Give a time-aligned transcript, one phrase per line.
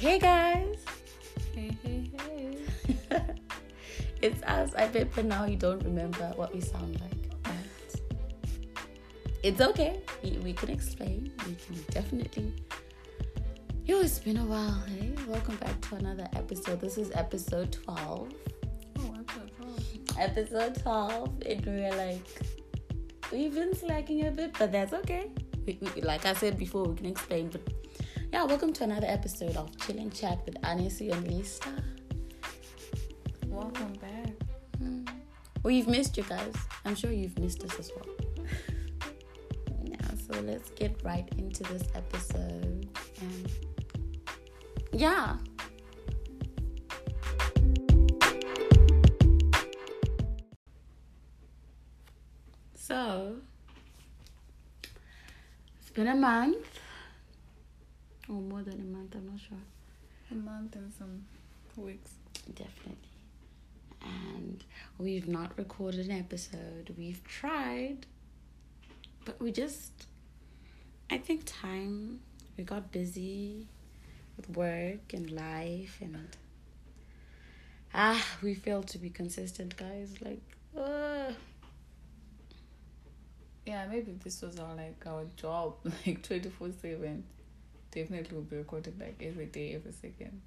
[0.00, 0.78] Hey guys,
[1.54, 2.56] Hey, hey, hey.
[4.22, 4.74] it's us.
[4.74, 7.42] I bet for now you don't remember what we sound like.
[7.42, 8.00] But
[9.42, 10.00] it's okay.
[10.22, 11.30] We, we can explain.
[11.46, 12.50] We can definitely.
[13.84, 14.82] Yo, it's been a while.
[14.88, 16.80] Hey, welcome back to another episode.
[16.80, 18.32] This is episode twelve.
[19.00, 20.18] Oh, episode 12.
[20.18, 22.26] Episode twelve, and we're like,
[23.30, 25.30] we've been slacking a bit, but that's okay.
[25.66, 27.48] We, we, like I said before, we can explain.
[27.48, 27.79] But
[28.32, 31.64] yeah, welcome to another episode of Chill and Chat with Anesu and Lisa.
[33.48, 34.32] Welcome back.
[34.80, 35.08] Mm.
[35.64, 36.54] We've missed you guys.
[36.84, 38.06] I'm sure you've missed us as well.
[39.84, 39.96] yeah,
[40.28, 42.88] so let's get right into this episode.
[43.20, 43.50] And
[44.92, 45.36] yeah.
[52.76, 53.36] So,
[55.80, 56.69] it's been a month.
[58.30, 59.58] Or more than a month, I'm not sure.
[60.30, 61.24] A month and some
[61.76, 62.12] weeks.
[62.54, 62.96] Definitely.
[64.02, 64.64] And
[64.98, 66.94] we've not recorded an episode.
[66.96, 68.06] We've tried,
[69.24, 70.06] but we just,
[71.10, 72.20] I think, time,
[72.56, 73.66] we got busy
[74.36, 76.28] with work and life, and
[77.94, 80.14] ah, we failed to be consistent, guys.
[80.22, 80.40] Like,
[80.76, 81.32] uh,
[83.66, 85.74] Yeah, maybe this was our like our job,
[86.06, 87.24] like twenty four seven.
[87.92, 90.40] Definitely will be recorded like every day, every second.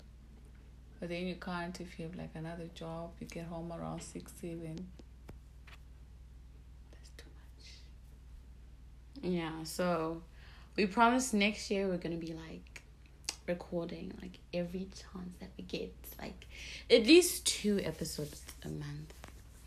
[1.00, 3.12] But then you can't if you have like another job.
[3.20, 4.88] You get home around six, seven.
[6.92, 7.30] That's too
[9.22, 9.32] much.
[9.32, 10.22] yeah, so
[10.78, 12.84] we promise next year we're gonna be like
[13.48, 16.46] recording like every chance that we get, like
[16.90, 19.14] at least two episodes a month,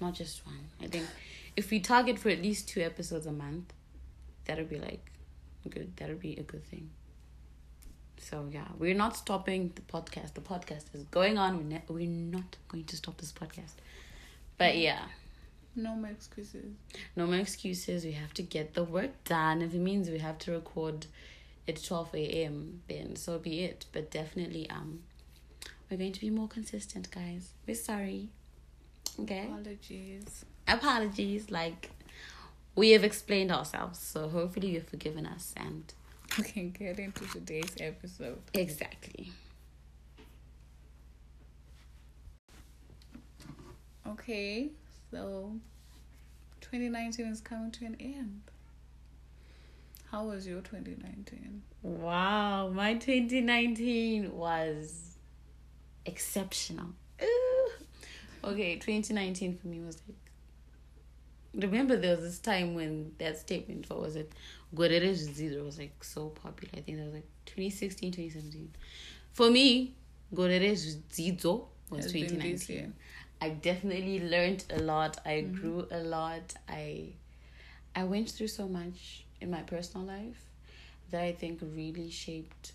[0.01, 0.71] not just one.
[0.81, 1.07] I think
[1.57, 3.73] if we target for at least two episodes a month,
[4.47, 5.11] that'll be like
[5.69, 5.97] good.
[5.97, 6.91] That'll be a good thing.
[8.19, 10.35] So yeah, we're not stopping the podcast.
[10.35, 11.57] The podcast is going on.
[11.59, 13.75] We're ne- we're not going to stop this podcast.
[14.59, 15.03] But yeah,
[15.75, 16.73] No more excuses.
[17.15, 18.05] no more excuses.
[18.05, 19.61] We have to get the work done.
[19.63, 21.07] If it means we have to record
[21.69, 23.85] at twelve a.m., then so be it.
[23.93, 25.01] But definitely, um,
[25.91, 27.51] we're going to be more consistent, guys.
[27.67, 28.29] We're sorry.
[29.21, 29.45] Okay.
[29.47, 30.45] Apologies.
[30.67, 31.51] Apologies.
[31.51, 31.91] Like
[32.75, 35.93] we have explained ourselves, so hopefully you've forgiven us and
[36.39, 38.39] We can get into today's episode.
[38.53, 39.31] exactly.
[44.07, 44.69] Okay,
[45.11, 45.53] so
[46.61, 48.43] 2019 is coming to an end.
[50.11, 51.63] How was your 2019?
[51.83, 55.17] Wow, my 2019 was
[56.05, 56.89] exceptional.
[57.23, 57.71] Ooh.
[58.45, 60.17] Okay, 2019 for me was like.
[61.57, 64.31] Remember, there was this time when that statement, what was it?
[64.75, 66.71] Guerreros Zero was like so popular.
[66.77, 68.75] I think that was like 2016, 2017.
[69.33, 69.95] For me,
[70.35, 72.93] Guerreros Zizo was Has 2019.
[73.41, 75.19] I definitely learned a lot.
[75.25, 76.55] I grew a lot.
[76.69, 77.13] I
[77.95, 80.43] I went through so much in my personal life
[81.11, 82.73] that I think really shaped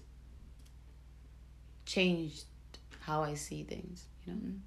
[1.85, 2.45] changed
[3.01, 4.39] how I see things, you know?
[4.39, 4.59] Mm.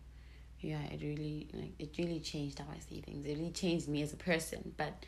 [0.65, 3.27] Yeah, it really like it really changed how I see things.
[3.27, 4.73] It really changed me as a person.
[4.77, 5.05] But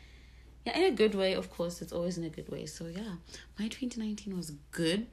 [0.65, 2.65] yeah, in a good way, of course, it's always in a good way.
[2.67, 3.15] So yeah,
[3.59, 5.07] my twenty nineteen was good.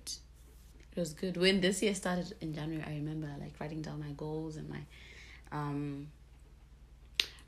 [0.96, 1.36] It was good.
[1.36, 4.80] When this year started in January, I remember like writing down my goals and my
[5.50, 6.08] um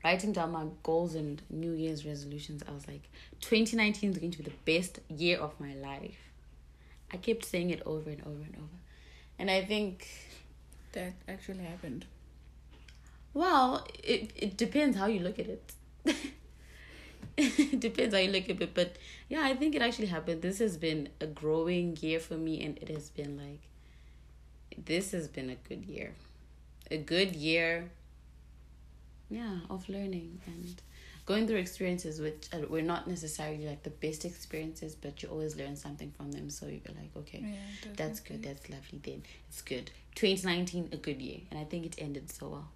[0.03, 2.63] writing down my goals and New Year's resolutions.
[2.67, 3.09] I was like,
[3.41, 6.17] 2019 is going to be the best year of my life.
[7.11, 8.77] I kept saying it over and over and over.
[9.39, 10.07] And I think,
[10.93, 12.05] That actually happened.
[13.37, 15.73] Well, it, it depends how you look at it.
[17.37, 18.73] it depends how you look at it.
[18.73, 18.95] But
[19.29, 20.41] yeah, I think it actually happened.
[20.41, 23.61] This has been a growing year for me, and it has been like,
[24.85, 26.15] this has been a good year.
[26.89, 27.91] A good year,
[29.29, 30.81] yeah, of learning and
[31.27, 35.75] going through experiences which were not necessarily like the best experiences, but you always learn
[35.75, 36.49] something from them.
[36.49, 38.41] So you're like, okay, Yeah, that's good.
[38.41, 38.99] That's lovely.
[39.03, 39.91] Then it's good.
[40.15, 42.69] 2019, a good year, and I think it ended so well.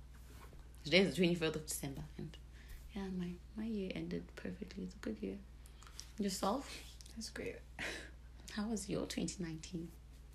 [0.84, 2.36] Today's the 24th of December, and
[2.96, 4.84] yeah, my my year ended perfectly.
[4.84, 5.38] It's a good year.
[6.18, 6.70] Yourself?
[7.16, 7.56] That's great.
[8.54, 9.88] How was your 2019?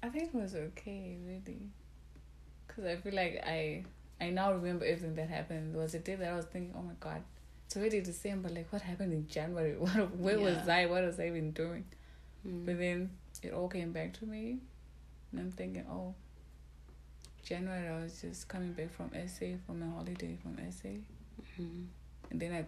[0.03, 1.63] I think it was okay, really.
[2.67, 3.85] Because I feel like I
[4.21, 5.75] I now remember everything that happened.
[5.75, 7.23] There was a day that I was thinking, oh my god,
[7.67, 8.49] it's already December.
[8.49, 9.75] Like, what happened in January?
[9.79, 10.87] What Where was I?
[10.87, 11.85] What was I even doing?
[12.47, 12.65] Mm.
[12.65, 13.11] But then
[13.43, 14.59] it all came back to me.
[15.33, 16.15] And I'm thinking, oh,
[17.47, 20.89] January I was just coming back from SA, from a holiday from SA.
[21.59, 21.87] Mhm.
[22.31, 22.67] And then I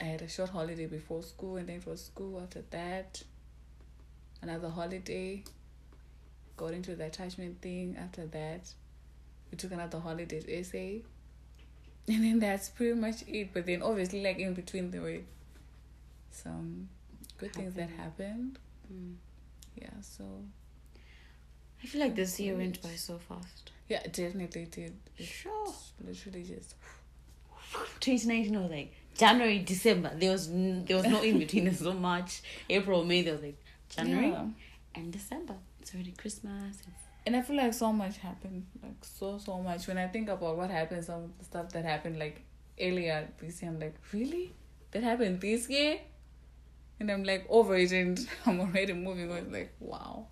[0.00, 3.22] I had a short holiday before school, and then for school after that,
[4.42, 5.42] another holiday.
[6.56, 7.96] got into the attachment thing.
[7.96, 8.74] After that,
[9.50, 11.02] we took another holiday to SA.
[12.08, 13.52] And then that's pretty much it.
[13.52, 15.20] But then obviously, like in between, there were
[16.30, 16.88] some
[17.38, 18.58] good things that happened.
[18.92, 19.14] Mm.
[19.76, 20.24] Yeah, so
[21.82, 23.70] I feel like this year went by so fast.
[23.88, 24.96] Yeah, definitely did.
[25.16, 25.72] It Sure.
[26.04, 26.74] literally just
[28.00, 30.12] 2019 was like January, December.
[30.14, 31.64] There was n- there was no in between.
[31.64, 32.42] There's so much.
[32.70, 33.22] April, May.
[33.22, 33.58] There was like
[33.88, 34.46] January Yeah.
[34.94, 35.56] and December.
[35.80, 36.76] It's already Christmas.
[36.78, 36.86] It's
[37.26, 39.86] And I feel like so much happened, like so so much.
[39.88, 42.42] When I think about what happened, some of the stuff that happened like
[42.80, 44.54] earlier this year, I'm like, really,
[44.92, 45.98] that happened this year,
[47.00, 49.50] and I'm like over it, and I'm already moving on.
[49.52, 50.28] Like, wow.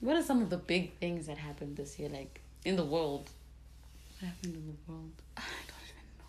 [0.00, 3.30] What are some of the big things that happened this year, like in the world?
[4.18, 5.12] What happened in the world?
[5.36, 6.28] I don't even know.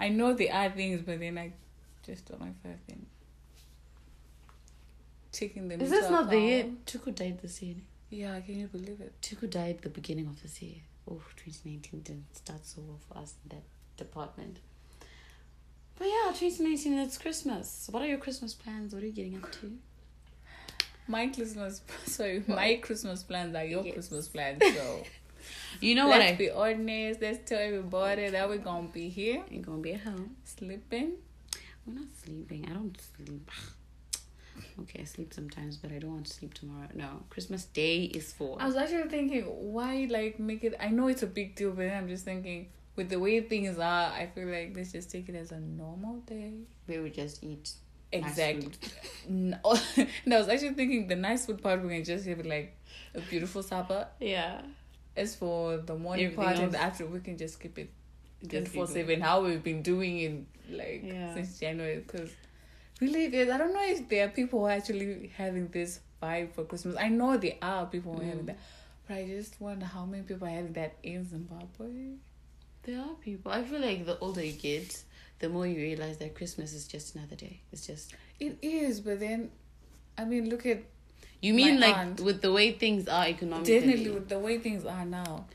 [0.00, 1.52] I know there are things, but then I
[2.04, 3.06] just don't know if I've been
[5.32, 5.80] taking them.
[5.80, 6.64] Is this not the year.
[6.86, 7.76] Tuku died this year?
[8.08, 9.12] Yeah, can you believe it?
[9.20, 10.76] Tuku died the beginning of this year.
[11.10, 13.64] Oh, 2019 didn't start so well for us in that
[13.96, 14.58] department.
[15.98, 17.88] But yeah, 2019, it's Christmas.
[17.90, 18.94] What are your Christmas plans?
[18.94, 19.78] What are you getting up to?
[21.08, 23.94] My Christmas, sorry, my Christmas plans are your Yes.
[23.94, 24.62] Christmas plans.
[24.62, 25.02] So
[25.80, 27.20] You know what let's be honest.
[27.20, 30.36] Let's tell everybody that we're gonna be here You're going to be at home.
[30.44, 31.12] sleeping.
[31.86, 32.66] We're not sleeping.
[32.68, 33.50] I don't sleep.
[34.80, 36.88] Okay, I sleep sometimes, but I don't want to sleep tomorrow.
[36.94, 38.56] No, Christmas Day is for.
[38.60, 40.74] I was actually thinking, why like make it?
[40.80, 43.78] I know it's a big deal, but then I'm just thinking, with the way things
[43.78, 46.52] are, I feel like let's just take it as a normal day.
[46.86, 47.70] We we just eat.
[48.12, 48.70] Exactly.
[49.28, 50.06] No, I
[50.38, 52.76] was actually thinking the nice food part we can just have like
[53.14, 54.06] a beautiful supper.
[54.20, 54.62] Yeah.
[55.16, 57.90] As for the morning Everything part and the after, we can just keep it
[58.46, 58.88] Just four it.
[58.90, 59.20] seven.
[59.20, 61.34] How we've been doing it like Yeah.
[61.34, 62.30] since January, because
[63.00, 66.52] really, there's I don't know if there are people who are actually having this vibe
[66.52, 66.96] for Christmas.
[66.98, 68.46] I know there are people who are having Mm.
[68.46, 68.58] that,
[69.08, 72.14] but I just wonder how many people are having that in Zimbabwe.
[72.84, 73.50] There are people.
[73.52, 75.02] I feel like the older you get,
[75.38, 77.60] the more you realize that Christmas is just another day.
[77.72, 78.14] It's just.
[78.40, 79.50] It is, but then,
[80.16, 80.82] I mean, look at
[81.42, 82.20] You mean like aunt.
[82.20, 83.78] with the way things are economically?
[83.78, 85.46] definitely with the way things are now.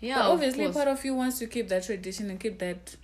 [0.00, 0.76] Yeah, but obviously, course.
[0.76, 2.96] part of you wants to keep that tradition and keep that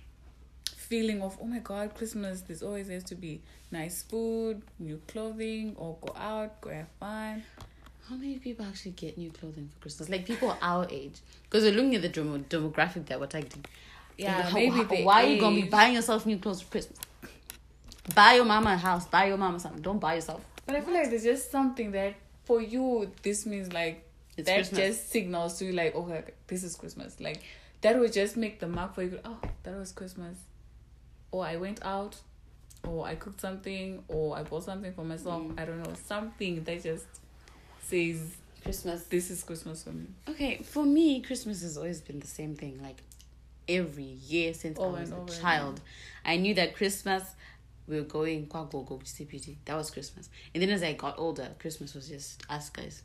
[0.75, 2.41] feeling of oh my god, Christmas.
[2.41, 3.41] There's always has to be
[3.71, 7.43] nice food, new clothing, or go out, go have fun.
[8.09, 10.09] How many people actually get new clothing for Christmas?
[10.09, 13.63] Like people our age, because we're looking at the demo- demographic that we're targeting.
[14.23, 16.99] Yeah, How- maybe how- why are you gonna be buying yourself new clothes for Christmas?
[18.15, 19.05] Buy your mama a house.
[19.07, 19.81] Buy your mama something.
[19.81, 20.43] Don't buy yourself.
[20.65, 24.03] But I feel like there's just something that for you this means like
[24.37, 24.79] It's that Christmas.
[24.79, 27.43] just signals to you like okay okay, this is Christmas like
[27.81, 30.37] that would just make the mark for you oh that was Christmas
[31.31, 32.15] or I went out
[32.87, 35.59] or I cooked something or I bought something for myself Mm.
[35.59, 37.05] I don't know something that just
[37.83, 39.03] says Christmas.
[39.03, 42.79] this is Christmas for me Okay, for me, Christmas has always been the same thing.
[42.81, 42.97] Like
[43.69, 45.79] every year since I was a child,
[46.25, 47.23] I knew that Christmas
[47.89, 49.55] we were going Kwagogo CPT.
[49.65, 50.29] That was Christmas.
[50.53, 53.01] And then as I got older, Christmas was just us guys,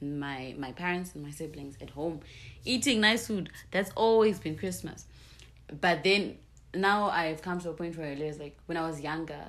[0.00, 2.20] my my parents and my siblings at home,
[2.64, 3.50] eating nice food.
[3.70, 5.04] That's always been Christmas.
[5.80, 6.38] But then
[6.74, 9.44] now I've come to a point where I realize like when I was younger.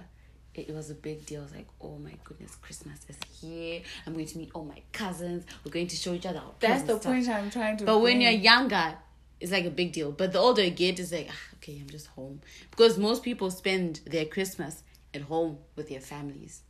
[0.53, 1.41] It was a big deal.
[1.41, 3.81] I was like, oh my goodness, Christmas is here.
[4.07, 5.43] I'm going to meet all my cousins.
[5.65, 8.21] We're going to show each other our that's the point I'm trying to But when
[8.21, 8.95] you're younger,
[9.39, 10.11] it's like a big deal.
[10.11, 12.41] But the older you get, it's like, ah, okay, I'm just home.
[12.71, 16.61] Because most people spend their Christmas at home with their families.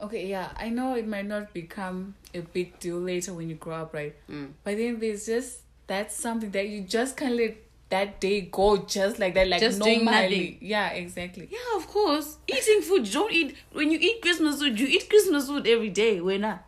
[0.00, 3.76] Okay, yeah, I know it might not become a big deal later when you grow
[3.82, 4.14] up, right?
[4.30, 4.52] Mm.
[4.64, 7.56] But then there's just that's something that you just can't let
[7.90, 10.22] that day go just like that, like Just doing normally.
[10.22, 10.58] nothing.
[10.60, 11.48] Yeah, exactly.
[11.50, 12.38] Yeah, of course.
[12.46, 13.56] Eating food, you don't eat.
[13.72, 16.20] When you eat Christmas food, you eat Christmas food every day.
[16.20, 16.64] When not?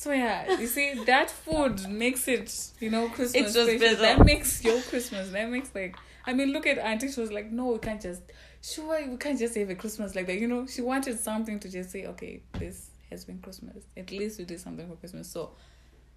[0.00, 3.34] So yeah, you see that food makes it, you know, Christmas.
[3.34, 3.78] It's just special.
[3.80, 4.16] better.
[4.16, 5.28] That makes your Christmas.
[5.28, 7.12] That makes like I mean, look at Auntie.
[7.12, 8.22] She was like, no, we can't just.
[8.62, 10.38] Sure, we can't just have a Christmas like that.
[10.38, 13.84] You know, she wanted something to just say, okay, this has been Christmas.
[13.94, 15.30] At least we did something for Christmas.
[15.30, 15.50] So,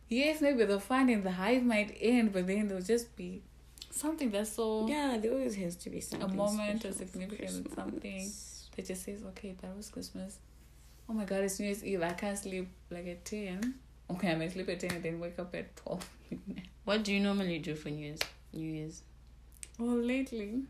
[0.07, 3.41] yes, maybe the fun and the hype might end, but then there'll just be
[3.91, 6.29] something that's so Yeah, there always has to be something.
[6.31, 8.31] A moment or significant, something.
[8.77, 10.39] that just says, okay, that was Christmas.
[11.10, 12.01] Oh my god, it's New Year's Eve.
[12.01, 13.74] I can't sleep like at 10.
[14.12, 16.10] Okay, I may sleep at 10 and then wake up at 12.
[16.86, 18.19] What do you normally do for New Year's?
[18.51, 19.01] New Year's.
[19.79, 20.63] Well, lately,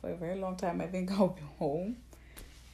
[0.00, 1.96] for a very long time, I think I'll be home.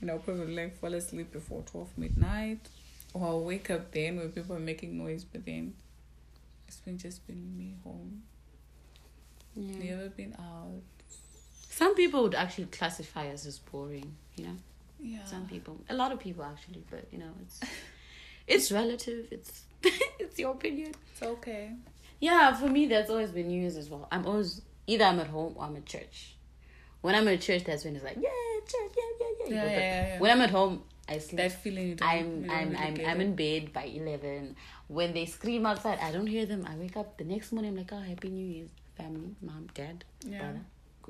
[0.01, 2.69] And I'll probably like fall asleep before 12 midnight.
[3.13, 5.75] Or I'll wake up then when people are making noise, but then
[6.67, 8.23] it's been just been me home.
[9.55, 9.97] Yeah.
[9.97, 10.83] Never been out.
[11.71, 14.57] Some people would actually classify us as boring, you know?
[15.05, 15.25] Yeah.
[15.25, 15.77] Some people.
[15.91, 17.61] A lot of people actually, but you know, it's
[18.47, 19.27] it's relative.
[19.31, 19.65] It's
[20.19, 20.93] it's your opinion.
[21.13, 21.73] It's okay.
[22.21, 24.09] Yeah, for me, that's always been New Year's as well.
[24.11, 26.37] I'm always either I'm at home or I'm at church.
[27.03, 28.31] When I'm at church, that's when it's like, yeah,
[28.67, 29.55] church, yeah, yeah, yeah.
[29.55, 30.21] Yeah, yeah, yeah, yeah.
[30.21, 31.37] When I'm at home, I sleep.
[31.37, 32.09] That feeling you don't.
[32.09, 34.57] I'm you don't I'm really I'm I'm in bed by eleven.
[34.89, 36.67] When they scream outside, I don't hear them.
[36.67, 37.73] I wake up the next morning.
[37.73, 40.39] I'm like, oh, happy New Year's, family, mom, dad, Yeah.
[40.39, 40.61] brother.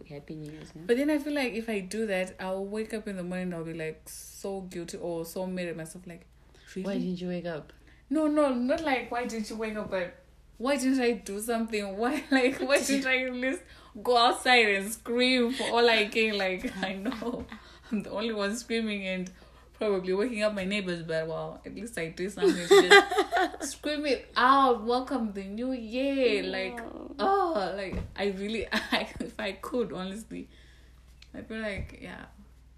[0.08, 0.74] Happy New Year's.
[0.74, 0.86] Man.
[0.86, 3.54] But then I feel like if I do that, I'll wake up in the morning.
[3.54, 6.06] I'll be like so guilty or so mad at myself.
[6.06, 6.26] Like,
[6.74, 6.86] really?
[6.86, 7.72] Why didn't you wake up?
[8.10, 10.14] No, no, not like why didn't you wake up, but
[10.58, 11.96] why didn't I do something?
[11.96, 13.62] Why like why didn't I at least
[14.02, 16.38] go outside and scream for all I can?
[16.38, 17.46] Like I know
[17.92, 19.30] I'm the only one screaming and
[19.90, 24.30] probably waking up my neighbors, but well, at least I did something just scream it
[24.36, 24.84] out.
[24.84, 26.42] Welcome the new year.
[26.42, 26.80] Like
[27.18, 30.48] oh, like I really I, if I could honestly,
[31.34, 32.24] I feel like yeah.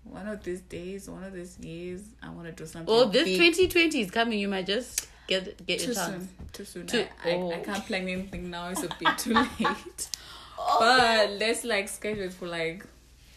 [0.04, 2.94] One of these days, one of these years, I want to do something.
[2.94, 3.54] Oh, this big.
[3.54, 4.38] 2020 is coming.
[4.38, 6.06] You might just get get too your chance.
[6.06, 6.28] soon.
[6.52, 6.86] Too soon.
[6.86, 7.50] Too- I, I, oh.
[7.50, 8.68] I can't plan anything now.
[8.68, 10.08] It's a bit too late.
[10.56, 10.76] Oh.
[10.78, 12.86] But let's like schedule it for like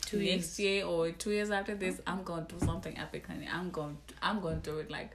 [0.09, 2.01] Two next year or two years after this.
[2.07, 3.47] I'm gonna do something epic, honey.
[3.51, 5.11] I'm gonna I'm gonna do it like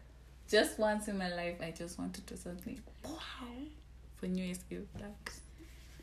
[0.49, 1.57] just once in my life.
[1.61, 2.81] I just want to do something.
[3.05, 3.21] Wow.
[4.17, 5.33] For New Year's Eve, like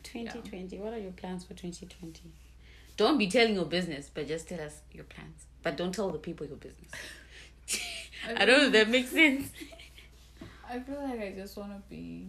[0.02, 0.78] 2020.
[0.78, 2.20] What are your plans for 2020?
[2.98, 5.46] Don't be telling your business, but just tell us your plans.
[5.62, 6.90] But don't tell the people your business.
[8.36, 9.48] I don't know if that makes sense.
[10.68, 12.28] I feel like I just want to be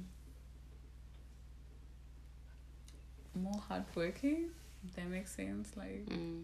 [3.36, 4.52] more hardworking.
[4.96, 5.70] That makes sense.
[5.76, 6.44] Like Mm.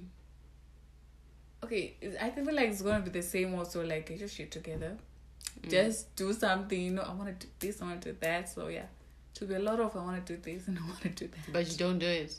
[1.64, 3.86] okay, I feel like it's gonna be the same also.
[3.86, 4.98] Like get your shit together,
[5.62, 5.70] Mm.
[5.70, 6.82] just do something.
[6.82, 8.50] You know, I want to do this, I want to do that.
[8.50, 8.86] So yeah,
[9.36, 11.28] to be a lot of I want to do this and I want to do
[11.28, 11.54] that.
[11.54, 12.34] But you don't do it.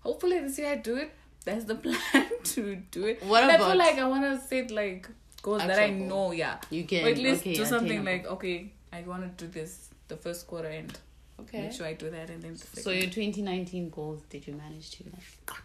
[0.00, 1.10] Hopefully this year I do it.
[1.44, 3.22] That's the plan to do it.
[3.22, 5.08] What But I feel like I want to set like
[5.42, 6.32] goals that I know.
[6.32, 7.06] Yeah, You can.
[7.06, 8.12] or at least okay, do something attainable.
[8.12, 10.98] like okay, I want to do this the first quarter and
[11.40, 11.62] Okay.
[11.62, 14.90] make sure I do that and then the So your 2019 goals, did you manage
[14.92, 15.62] to like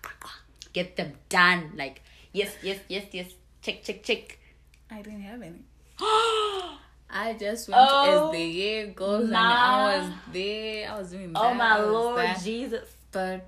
[0.73, 1.71] get them done?
[1.75, 2.01] Like
[2.33, 3.31] yes, yes, yes, yes.
[3.61, 4.37] Check, check, check.
[4.91, 5.63] I didn't have any.
[7.09, 10.89] I just went Oh, as the year goes and my- I was there.
[10.91, 11.39] I was doing that.
[11.41, 12.41] oh my lord, that.
[12.43, 12.89] Jesus!
[13.11, 13.45] But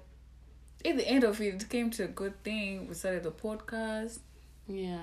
[0.86, 2.88] at the end of it, it came to a good thing.
[2.88, 4.20] We started the podcast.
[4.68, 5.00] Yeah.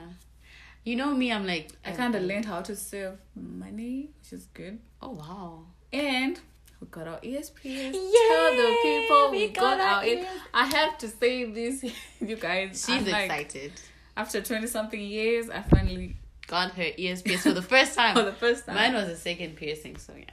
[0.85, 4.47] You know me, I'm like I kind of learned how to save money, which is
[4.54, 4.78] good.
[5.00, 5.64] Oh wow.
[5.93, 6.38] And
[6.81, 7.93] we got our ESPs.
[7.93, 11.85] Tell the people we we got got, our our ES- I have to say this,
[12.21, 12.85] you guys.
[12.87, 13.73] She's I'm like, excited.
[14.16, 16.16] After 20 something years, I finally,
[16.47, 18.14] Got her ears pierced for the first time.
[18.14, 18.75] for the first time.
[18.75, 20.25] Mine was a second piercing, so yeah,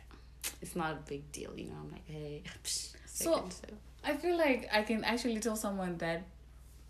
[0.62, 1.76] it's not a big deal, you know.
[1.82, 3.62] I'm like, hey, psh, So- second, so.
[4.04, 6.24] I feel like I can actually tell someone that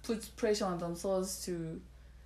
[0.03, 1.79] puts pressure on themselves to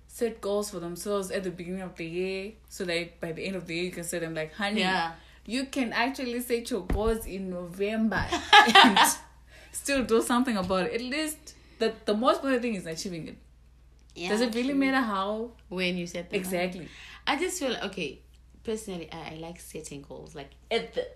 [0.06, 3.56] set goals for themselves at the beginning of the year so that by the end
[3.56, 5.12] of the year you can say them like honey yeah,
[5.46, 8.24] you can actually set your goals in November
[8.74, 8.98] and
[9.72, 10.94] still do something about it.
[10.94, 13.36] At least the the most important thing is achieving it.
[14.14, 14.28] yeah.
[14.30, 14.78] Does it really true.
[14.78, 16.88] matter how when you set exactly?
[17.26, 18.20] I just feel okay.
[18.64, 20.34] Personally, I, I like setting goals.
[20.34, 21.06] Like at the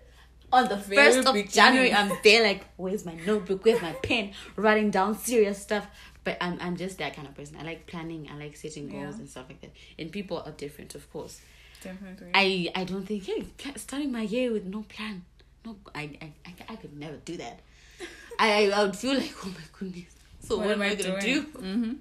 [0.53, 1.51] on the Very first of beginning.
[1.51, 2.43] January, I'm there.
[2.43, 3.63] Like, where's my notebook?
[3.65, 4.31] Where's my pen?
[4.57, 5.87] Writing down serious stuff.
[6.23, 7.57] But I'm I'm just that kind of person.
[7.59, 8.29] I like planning.
[8.31, 9.19] I like setting goals Yeah.
[9.21, 9.71] and stuff like that.
[9.97, 11.41] And people are different, of course.
[11.81, 12.31] Definitely.
[12.33, 13.45] I I don't think hey
[13.75, 15.23] starting my year with no plan.
[15.65, 17.59] No, I I I, I could never do that.
[18.39, 20.05] I I would feel like oh my goodness.
[20.39, 21.43] So what, am I gonna do?
[21.43, 21.93] Mm-hmm.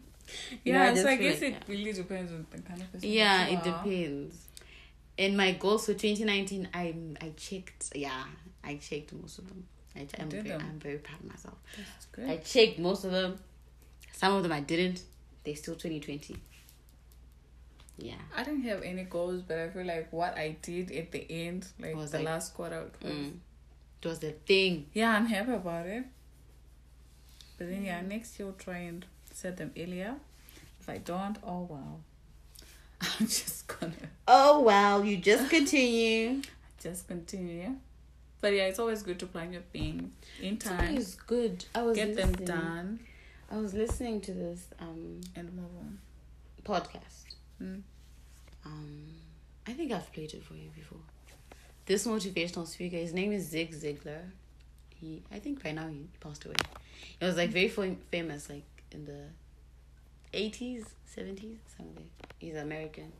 [0.65, 1.75] You know, Yeah, so I feel guess like, it yeah.
[1.75, 3.09] really depends on the kind of person.
[3.11, 4.47] Yeah, it depends.
[5.19, 7.93] And my goals for 2019, I I checked.
[7.95, 8.25] Yeah,
[8.65, 9.67] I checked most of them.
[9.97, 10.61] I, I'm very, them.
[10.61, 11.59] I'm very proud of myself.
[11.77, 12.31] That's good.
[12.31, 13.39] I checked most of them.
[14.13, 15.03] Some of them I didn't.
[15.45, 16.37] They're still 2020.
[18.00, 18.14] Yeah.
[18.37, 21.66] I didn't have any goals, but I feel like what I did at the end,
[21.78, 23.38] like Was the like- last quarter, was, Mm.
[24.02, 24.87] It was the thing.
[24.95, 26.04] yeah, I'm happy about it.
[27.59, 29.04] But then, yeah, next year I'll try and
[29.35, 30.16] set them earlier.
[30.80, 32.00] If I don't, oh well
[33.02, 33.92] I'm just gonna
[34.26, 36.40] Oh well You just continue.
[36.83, 37.76] just continue.
[38.40, 41.66] But yeah, it's always good to plan your thing in time, It's good.
[41.75, 43.00] I was get them done,
[43.50, 45.99] I was listening to this um and move on.
[46.64, 47.25] podcast.
[47.62, 47.83] Mm.
[48.64, 49.07] Um,
[49.67, 50.99] I think I've played it for you before.
[51.87, 54.21] This motivational speaker, his name is Zig Ziglar.
[54.95, 56.55] He, I think by now he passed away.
[57.19, 59.25] He was like very fam- famous, like in the
[60.33, 62.09] eighties, seventies, something.
[62.38, 63.12] He's American.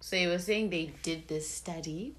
[0.00, 2.14] So he was saying they did this study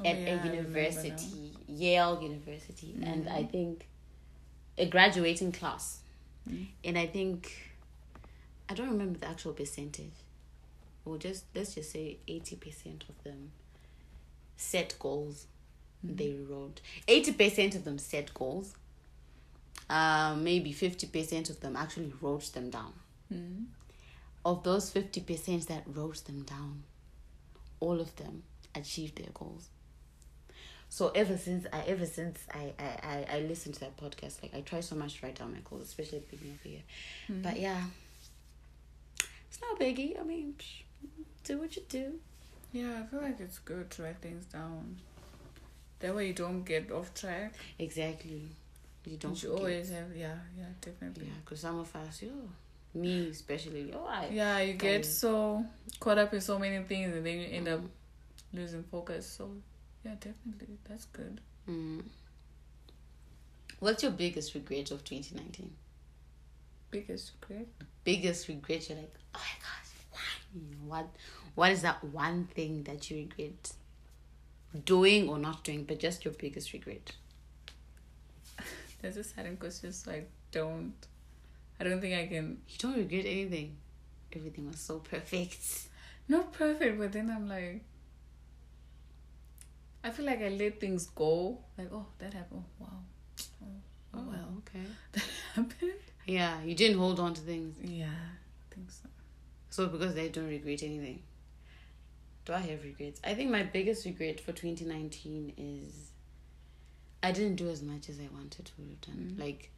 [0.00, 3.32] Oh, at yeah, a university, Yale University, and Mhm.
[3.32, 3.86] I think
[4.78, 6.00] a graduating class.
[6.48, 6.66] Mm.
[6.84, 7.52] And I think
[8.68, 10.12] I don't remember the actual percentage.
[11.04, 13.50] Or just let's just say eighty percent of them
[14.56, 15.46] set goals.
[16.04, 18.74] They wrote eighty percent of them set goals.
[19.88, 22.92] Uh, maybe fifty percent of them actually wrote them down.
[23.32, 23.66] Mm.
[24.44, 26.82] Of those fifty percent that wrote them down,
[27.78, 28.42] all of them
[28.74, 29.68] achieved their goals.
[30.88, 34.54] So ever since I ever since I I, I, I listened to that podcast, like
[34.54, 36.70] I try so much to write down my goals, especially at the beginning of the
[36.70, 36.82] year.
[37.28, 37.82] But yeah.
[39.48, 40.18] It's not biggie.
[40.20, 40.82] I mean psh,
[41.44, 42.14] do what you do.
[42.72, 44.96] Yeah, I feel like it's good to write things down.
[46.00, 47.54] That way you don't get off track.
[47.78, 48.48] Exactly.
[49.04, 49.60] You don't you forget.
[49.60, 51.26] always have yeah, yeah, definitely.
[51.26, 52.30] Yeah, because some of us, yo,
[52.94, 55.64] me especially, yo, I Yeah, you get so
[56.00, 57.80] caught up in so many things and then you end up
[58.52, 59.26] losing focus.
[59.26, 59.50] So
[60.04, 60.78] yeah, definitely.
[60.88, 61.40] That's good.
[61.68, 62.02] Mm.
[63.80, 65.72] What's your biggest regret of 2019?
[66.90, 67.66] Biggest regret?
[68.04, 68.88] Biggest regret?
[68.88, 69.81] You're like, oh my why?
[70.84, 71.08] What?
[71.54, 73.72] What is that one thing that you regret
[74.84, 77.12] doing or not doing, but just your biggest regret?
[79.02, 80.94] There's a certain question so I don't
[81.80, 83.76] I don't think I can You don't regret anything.
[84.34, 85.88] Everything was so perfect.
[86.28, 87.84] not perfect, but then I'm like
[90.04, 91.58] I feel like I let things go.
[91.78, 92.64] Like, oh that happened.
[92.78, 92.88] Wow.
[93.62, 93.66] Oh,
[94.14, 94.48] oh, oh well.
[94.58, 94.86] okay.
[95.12, 95.92] That happened.
[96.26, 97.76] Yeah, you didn't hold on to things.
[97.82, 99.08] Yeah, I think so.
[99.72, 101.22] So because they don't regret anything.
[102.44, 103.22] Do I have regrets?
[103.24, 106.10] I think my biggest regret for 2019 is
[107.22, 109.32] I didn't do as much as I wanted to have done.
[109.34, 109.40] Mm.
[109.40, 109.70] Like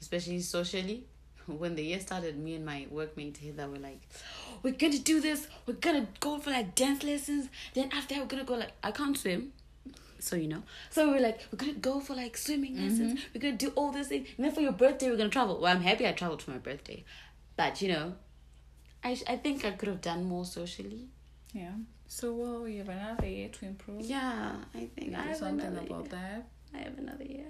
[0.00, 1.06] especially socially.
[1.46, 4.00] When the year started, me and my workmate Heather were like,
[4.64, 8.26] We're gonna do this, we're gonna go for like dance lessons, then after that we're
[8.26, 9.52] gonna go like I can't swim.
[10.18, 10.64] So you know.
[10.90, 13.92] So we were like, we're gonna go for like swimming lessons, we're gonna do all
[13.92, 15.60] this thing, and then for your birthday we're gonna travel.
[15.60, 17.04] Well I'm happy I traveled for my birthday.
[17.56, 18.14] But you know,
[19.04, 21.08] I I think I could have done more socially.
[21.52, 21.72] Yeah.
[22.08, 24.02] So well you have another year to improve.
[24.02, 26.08] Yeah, I think Do I have something about year.
[26.10, 26.48] that.
[26.74, 27.46] I have another year.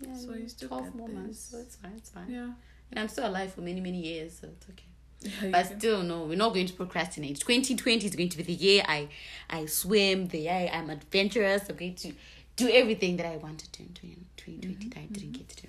[0.00, 1.92] Yeah, So you still twelve got more months, so it's fine.
[1.96, 2.30] It's fine.
[2.30, 2.50] Yeah.
[2.90, 4.84] And I'm still alive for many many years, so it's okay.
[5.20, 7.40] Yeah, you But can- still, no, we're not going to procrastinate.
[7.40, 9.08] 2020 is going to be the year I
[9.50, 11.68] I swim, the year I'm adventurous.
[11.68, 12.12] I'm going to
[12.56, 15.32] do everything that I wanted to in 2020 that I didn't mm-hmm.
[15.32, 15.68] get to do.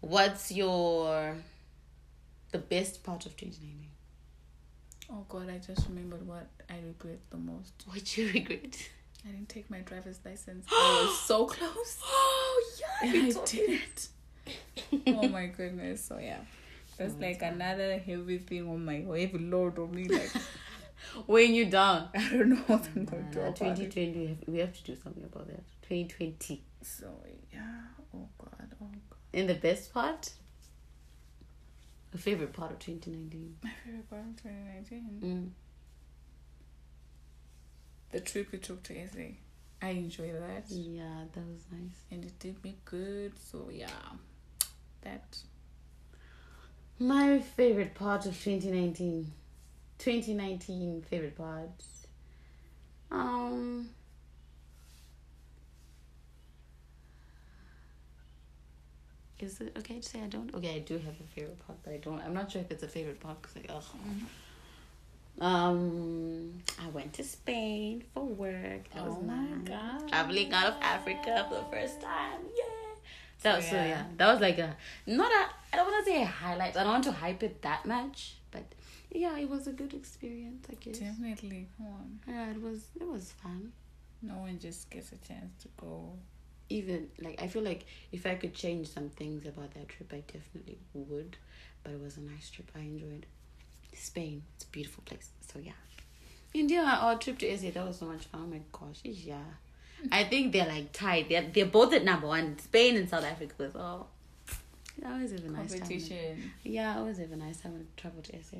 [0.00, 1.36] What's your
[2.52, 3.88] the best part of 2019?
[5.10, 7.72] Oh god, I just remembered what I regret the most.
[7.86, 8.76] What you regret?
[9.26, 10.66] I didn't take my driver's license.
[10.70, 11.98] I was so close.
[12.04, 14.08] Oh yeah, And I me didn't.
[15.06, 16.04] oh my goodness.
[16.04, 16.38] So yeah.
[16.96, 20.04] That's Oh, like another heavy thing on my heavy load on me.
[20.04, 20.30] Like
[21.26, 22.08] weighing you down.
[22.14, 23.56] I don't know what I'm going to do it.
[23.56, 25.62] 2020, we have, we have to do something about that.
[25.88, 26.62] 2020.
[26.82, 27.06] So
[27.52, 27.60] yeah.
[28.14, 28.74] Oh god.
[28.82, 29.18] Oh god.
[29.34, 30.32] And the best part?
[32.14, 33.56] A favorite part of 2019.
[33.62, 35.20] My favorite part of 2019.
[35.22, 35.50] Mm.
[38.10, 39.18] The trip we took to SA.
[39.80, 40.64] I enjoyed that.
[40.68, 41.96] Yeah, that was nice.
[42.10, 43.32] And it did me good.
[43.38, 43.88] So yeah.
[45.00, 45.36] That
[46.98, 49.32] My favorite part of 2019.
[49.98, 51.70] 2019 favorite part.
[53.10, 53.81] Um.
[59.42, 60.54] Is it okay to say I don't?
[60.54, 62.20] Okay, I do have a favorite part, but I don't.
[62.20, 63.84] I'm not sure if it's a favorite part because like, ugh.
[65.40, 68.88] Um, I went to Spain for work.
[68.94, 69.68] That was Oh my nice.
[69.68, 70.08] God.
[70.08, 72.40] Traveling out of Africa for the first time.
[72.54, 72.64] Yeah.
[73.42, 73.86] That was so Yeah.
[73.86, 74.04] yeah.
[74.18, 74.76] That was like a
[75.06, 75.46] not a.
[75.72, 76.76] I don't want to say a highlight.
[76.76, 78.64] I don't want to hype it that much, but
[79.10, 80.66] yeah, it was a good experience.
[80.70, 80.98] I guess.
[80.98, 82.18] definitely come on.
[82.28, 82.84] Yeah, it was.
[83.00, 83.72] It was fun.
[84.20, 86.12] No one just gets a chance to go.
[86.72, 87.82] Even like I feel like
[88.12, 91.36] if I could change some things about that trip, I definitely would.
[91.82, 92.70] But it was a nice trip.
[92.74, 93.26] I enjoyed.
[93.94, 95.28] Spain, it's a beautiful place.
[95.52, 95.72] So yeah.
[96.54, 98.40] India, our trip to SA, that was so much fun.
[98.44, 99.36] Oh my gosh, yeah.
[100.10, 101.28] I think they're like tied.
[101.28, 102.58] They're they're both at number one.
[102.58, 104.10] Spain and South Africa was all.
[105.04, 105.80] I always have a nice time.
[105.80, 106.52] Competition.
[106.64, 108.56] Yeah, I always have a nice time when I travel to SA.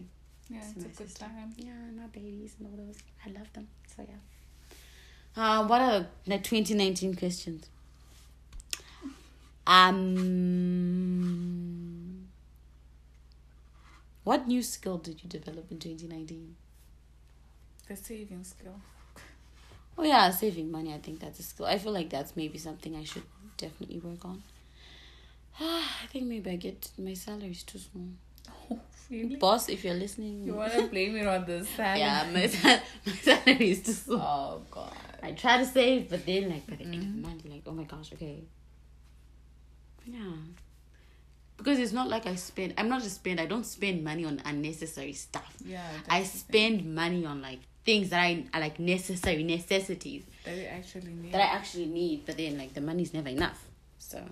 [0.48, 1.25] Yeah, It's it's, a my good sister.
[1.25, 1.53] time.
[1.57, 2.98] Yeah, and our babies and all those.
[3.27, 3.66] I love them.
[3.94, 4.20] So yeah.
[5.35, 7.68] Uh, what are the 2019 questions?
[9.72, 12.28] Um,
[14.24, 16.54] what new skill did you develop in 2019?
[17.88, 18.78] The saving skill.
[19.98, 20.92] Oh yeah, saving money.
[20.94, 21.66] I think that's a skill.
[21.66, 23.22] I feel like that's maybe something I should
[23.56, 24.42] definitely work on.
[25.61, 28.08] I think maybe I get my salary is too small.
[28.70, 28.78] Oh,
[29.11, 29.37] really?
[29.37, 31.98] Boss, if you're listening, You want to blame it on the salary?
[32.00, 34.20] yeah, my, sal- my salary is too small.
[34.20, 34.92] Oh god.
[35.22, 37.62] I try to save, but then like by the end of the month, you're like,
[37.66, 38.42] oh my gosh, okay.
[40.06, 40.32] Yeah.
[41.56, 42.74] Because it's not like I spend.
[42.76, 43.40] I'm not just spend.
[43.40, 45.54] I don't spend money on unnecessary stuff.
[45.64, 45.80] Yeah.
[46.08, 46.78] I that's the thing.
[46.78, 51.32] spend money on like things that I are like necessary necessities That you actually need.
[51.32, 53.64] that I actually need, but then like the money's never enough.
[53.98, 54.24] So,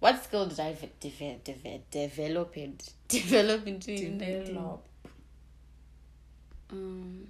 [0.00, 4.18] what skill did I de- de- de- develop it develop in 2019?
[4.46, 4.86] Develop.
[6.70, 7.26] Um,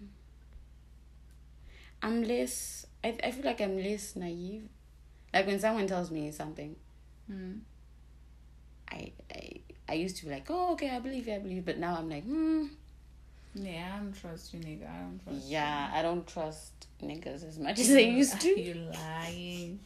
[2.02, 2.86] I'm less.
[3.02, 4.68] I I feel like I'm less naive.
[5.32, 6.76] Like when someone tells me something,
[7.30, 7.60] Mm.
[8.90, 11.64] I I I used to be like, oh okay, I believe you, I believe.
[11.64, 12.66] But now I'm like, hmm,
[13.54, 14.88] Yeah, I don't trust you, nigga.
[14.90, 18.48] I don't trust yeah, I don't trust niggas as much as I used to.
[18.60, 19.80] You lying.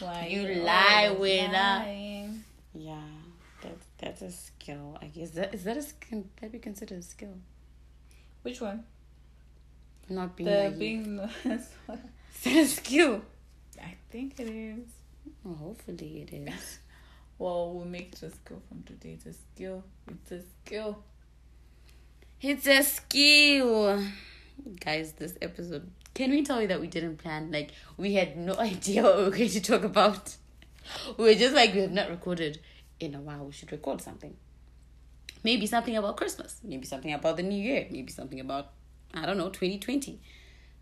[0.00, 2.44] Why You you lie always with a- lying?
[2.74, 3.00] Yeah,
[3.62, 4.98] that that's a skill.
[5.02, 7.36] I guess that is that a can that be considered a skill?
[8.42, 8.84] Which one?
[10.08, 10.78] Not being The naive.
[10.78, 11.18] being.
[11.44, 11.68] is
[12.44, 13.22] that a skill?
[13.80, 14.86] I think it is.
[15.44, 16.78] Well, hopefully it is.
[17.38, 19.14] Well, we'll make it a skill from today.
[19.14, 19.82] It's a skill.
[20.06, 21.02] It's a skill.
[22.40, 24.00] It's a skill.
[24.78, 27.50] Guys, this episode, can we tell you that we didn't plan?
[27.50, 30.36] Like, we had no idea what we were going to talk about.
[31.16, 32.60] We were just like, we have not recorded
[33.00, 33.44] in a while.
[33.44, 34.36] We should record something.
[35.42, 36.60] Maybe something about Christmas.
[36.62, 37.88] Maybe something about the new year.
[37.90, 38.68] Maybe something about,
[39.14, 40.20] I don't know, 2020.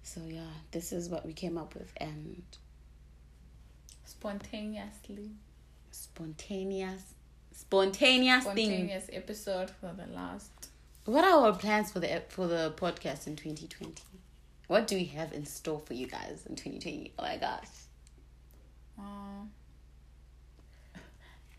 [0.03, 1.91] So, yeah, this is what we came up with.
[1.97, 2.43] And
[4.21, 5.31] Spontaneously.
[5.91, 7.15] spontaneous,
[7.53, 8.67] spontaneous, thing.
[8.67, 10.69] Spontaneous episode for the last.
[11.07, 13.95] What are our plans for the for the podcast in 2020?
[14.67, 17.15] What do we have in store for you guys in 2020?
[17.19, 17.65] Oh my gosh.
[18.99, 19.47] Uh,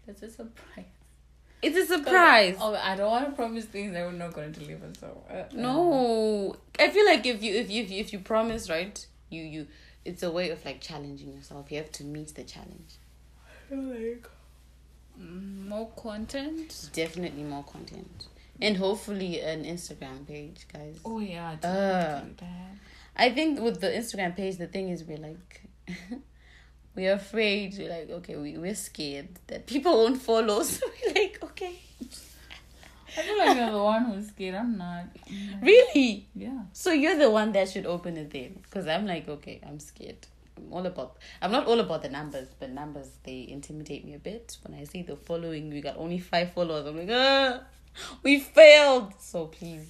[0.05, 0.85] that's a surprise.
[1.63, 2.57] It's a surprise.
[2.59, 4.87] Oh, I don't want to promise things that we're not going to deliver.
[4.99, 6.55] So uh, No.
[6.77, 9.03] I feel like if you if you if you, if you promise, right?
[9.29, 9.67] You you
[10.05, 11.71] it's a way of like challenging yourself.
[11.71, 12.95] You have to meet the challenge.
[13.69, 14.25] like
[15.19, 16.89] more content.
[16.93, 18.27] Definitely more content.
[18.61, 20.97] And hopefully an Instagram page, guys.
[21.05, 21.57] Oh yeah, Uh.
[21.57, 22.75] definitely that.
[23.15, 25.61] I think with the Instagram page, the thing is we're like,
[26.95, 27.75] we're afraid.
[27.77, 30.63] We're like, okay, we, we're scared that people won't follow.
[30.63, 31.75] So we're like, okay.
[33.17, 34.55] I feel like you're the one who's scared.
[34.55, 35.05] I'm not.
[35.61, 36.27] Really?
[36.35, 36.61] Yeah.
[36.73, 38.59] So you're the one that should open it then.
[38.63, 40.27] Because I'm like, okay, I'm scared.
[40.57, 44.19] I'm all about, I'm not all about the numbers, but numbers, they intimidate me a
[44.19, 44.57] bit.
[44.63, 46.85] When I see the following, we got only five followers.
[46.85, 47.61] I'm like, ah,
[48.23, 49.13] we failed.
[49.19, 49.87] So please,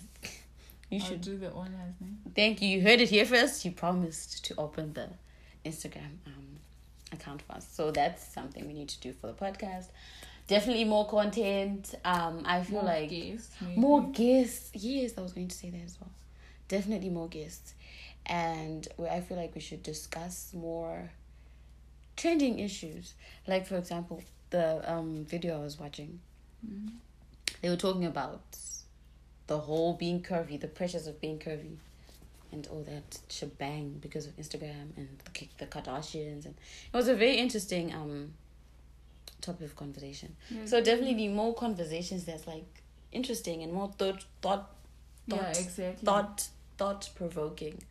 [0.89, 2.19] you I'll should do the name.
[2.35, 2.69] Thank you.
[2.69, 3.63] You heard it here first.
[3.65, 5.09] You promised to open the
[5.65, 6.59] Instagram um,
[7.11, 7.67] account for us.
[7.71, 9.87] So that's something we need to do for the podcast.
[10.51, 11.95] Definitely more content.
[12.03, 14.71] Um, I feel More like guests, more guests.
[14.73, 16.11] Yes, I was going to say that as well.
[16.67, 17.73] Definitely more guests.
[18.25, 21.09] And I feel like we should discuss more
[22.17, 23.13] trending issues.
[23.47, 26.19] Like, for example, the um, video I was watching,
[26.67, 26.95] Mhm.
[27.61, 28.41] they were talking about
[29.47, 31.77] the whole being curvy, the pressures of being curvy,
[32.51, 36.43] and all that shebang because of Instagram and the, the Kardashians.
[36.45, 36.55] And
[36.93, 38.33] it was a very interesting um
[39.41, 40.35] topic of conversation.
[40.49, 42.65] Yeah, So definitely more conversations that's like
[43.11, 44.69] interesting and more thought thought
[45.27, 46.05] yeah, exactly.
[46.05, 47.83] thought thought provoking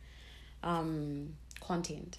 [0.63, 2.17] um content.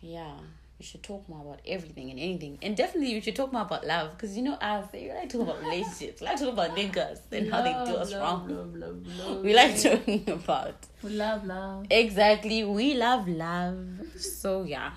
[0.00, 0.32] Yeah.
[0.78, 2.58] We should talk more about everything and anything.
[2.62, 4.12] And definitely we should talk more about love.
[4.12, 6.20] Because you know us, we like talk about relationships.
[6.20, 8.48] We like talk about niggas and how they do us Love, wrong.
[8.48, 11.86] Love, love, love, We like talking about We love love.
[11.90, 12.62] exactly.
[12.62, 13.86] We love love.
[14.16, 14.92] So yeah.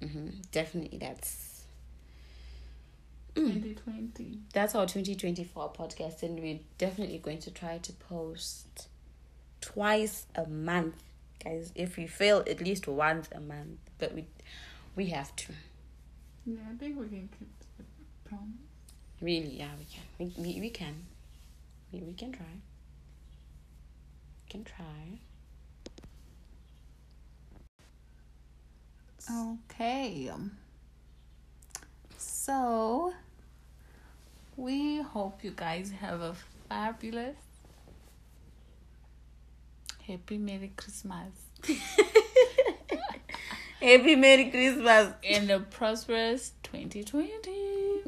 [0.00, 1.51] hmm Definitely that's.
[3.34, 4.38] 2020.
[4.52, 8.88] that's our 2024 podcast and we're definitely going to try to post
[9.60, 10.94] twice a month
[11.44, 14.26] guys if we fail at least once a month but we
[14.96, 15.52] we have to
[16.44, 17.84] Yeah, I think we can keep the
[18.28, 18.46] promise.
[19.20, 20.94] really yeah we can we, we, we can
[21.92, 22.46] we, we can try
[24.44, 25.18] we can try
[29.30, 30.30] Okay.
[32.18, 33.12] So,
[34.62, 36.34] we hope you guys have a
[36.68, 37.34] fabulous,
[40.06, 41.32] happy Merry Christmas
[43.80, 47.50] happy merry christmas and a prosperous 2020.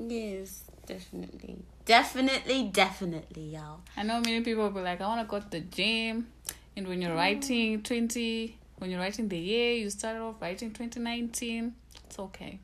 [0.08, 5.26] yes definitely definitely definitely y'all I know many people will be like, I want to
[5.26, 6.28] go to the gym.
[6.76, 7.16] And when you're mm.
[7.16, 11.74] writing 20, when you're writing the year, you started off writing 2019.
[12.06, 12.58] It's okay.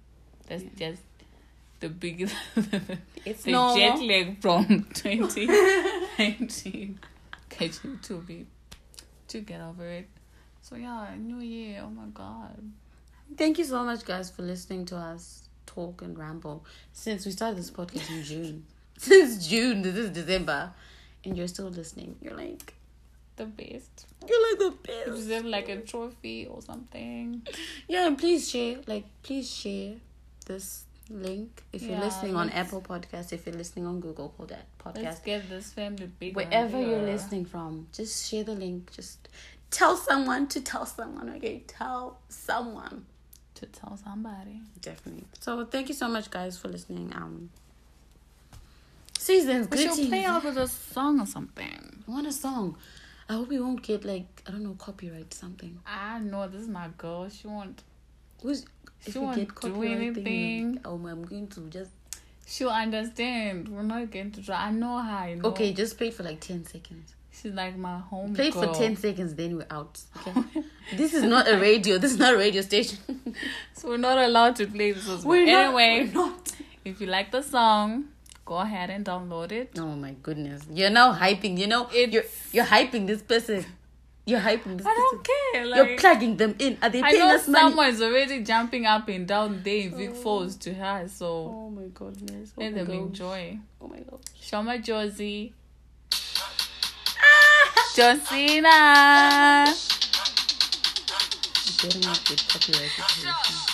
[0.49, 1.03] That's just
[1.81, 2.35] the biggest,
[3.25, 6.99] it's the normal jet lag from 2019.
[7.59, 8.47] Get you to be,
[9.29, 10.09] to get over it.
[10.63, 11.83] So yeah, new year.
[11.85, 12.57] Oh my god.
[13.37, 17.59] Thank you so much, guys, for listening to us talk and ramble since we started
[17.59, 18.65] this podcast in June.
[18.99, 20.73] Since June, this is December,
[21.25, 22.17] and you're still listening.
[22.21, 22.75] You're like,
[23.37, 24.07] the best.
[24.29, 25.17] You're like the You best.
[25.17, 27.41] deserve like a trophy or something.
[27.89, 28.79] Yeah, please share.
[28.87, 29.95] Like, please share
[30.45, 33.33] this link if you're Yeah, listening on Apple Podcast.
[33.33, 36.37] If you're listening on Google Pod- Podcast, Let's get this family big.
[36.37, 38.91] wherever you're listening from, just share the link.
[38.93, 39.29] Just
[39.71, 41.31] tell someone to tell someone.
[41.37, 43.07] Okay, tell someone.
[43.57, 44.61] to tell somebody.
[44.81, 45.25] Definitely.
[45.39, 47.13] So thank you so much, guys, for listening.
[47.15, 47.51] Um,
[49.19, 52.03] seasons We should play out with a song or something.
[52.07, 52.77] I want a song.
[53.29, 55.79] I hope we won't get like I don't know copyright something.
[55.87, 57.29] I know this is my girl.
[57.29, 57.83] She won't.
[58.43, 58.65] Who's
[59.07, 60.81] if She won't get do copyright thing, anything.
[60.85, 61.91] oh, I'm going to just
[62.47, 63.69] She'll understand.
[63.69, 64.67] We're not going to try.
[64.67, 65.11] I know her.
[65.11, 65.51] I know.
[65.51, 65.73] okay.
[65.73, 67.15] Just play for like ten seconds.
[67.33, 68.35] She's like my home.
[68.35, 68.73] Play girl.
[68.73, 70.01] for ten seconds, then we're out.
[70.27, 70.65] Okay.
[70.97, 71.97] this is not a radio.
[71.99, 72.99] This is not a radio station.
[73.75, 75.09] So we're not allowed to play this.
[75.09, 75.29] as well.
[75.39, 76.53] We're not- anyway, we're not.
[76.85, 78.09] if you like the song,
[78.45, 79.71] go ahead and download it.
[79.79, 80.63] Oh my goodness!
[80.71, 81.57] You're now hyping.
[81.57, 83.65] You know, It's- you're you're hyping this person.
[84.31, 85.65] You're hyping this I don't care.
[85.65, 86.79] You're plugging them in.
[86.81, 87.65] Are they I paying know us money?
[87.65, 90.15] someone's already jumping up and down there in Vic oh.
[90.15, 92.53] Falls to her, so Oh my goodness.
[92.57, 92.97] Oh let my them gosh.
[92.97, 93.59] enjoy.
[93.81, 94.21] Oh my gosh.
[94.41, 95.53] Shoma Josie.
[96.13, 97.91] Ah!
[97.97, 99.75] Josina.
[101.83, 103.70] Better not get copyrighted.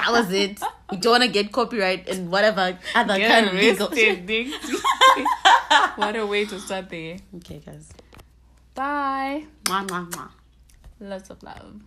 [0.00, 0.60] That was it.
[0.90, 3.88] We don't want to get copyright and whatever other Get kind of legal.
[5.96, 7.92] what a way to start the Okay, guys.
[8.74, 9.44] Bye.
[9.64, 10.30] Mwah, mwah, mwah.
[11.00, 11.80] Lots of love.